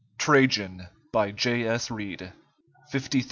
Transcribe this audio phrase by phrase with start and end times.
[0.17, 1.67] TRAJAN By J.
[1.67, 1.91] S.
[1.91, 2.33] REID,
[2.91, 3.19] Litt.D.